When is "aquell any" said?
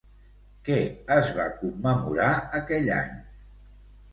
2.61-3.13